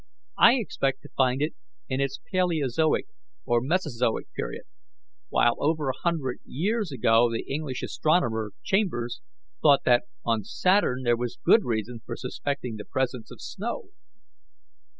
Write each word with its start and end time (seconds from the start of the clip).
I 0.39 0.55
expect 0.55 1.03
to 1.03 1.09
find 1.15 1.43
it 1.43 1.53
in 1.87 2.01
its 2.01 2.19
Palaeozoic 2.33 3.05
or 3.45 3.61
Mesozoic 3.61 4.33
period, 4.33 4.63
while 5.29 5.53
over 5.59 5.89
a 5.89 5.95
hundred 6.01 6.39
years 6.43 6.91
ago 6.91 7.29
the 7.31 7.45
English 7.47 7.83
astronomer, 7.83 8.53
Chambers, 8.63 9.21
thought 9.61 9.83
that 9.85 10.05
on 10.25 10.43
Saturn 10.43 11.03
there 11.03 11.15
was 11.17 11.37
good 11.45 11.65
reason 11.65 12.01
for 12.03 12.15
suspecting 12.15 12.77
the 12.77 12.85
presence 12.85 13.29
of 13.29 13.41
snow." 13.43 13.89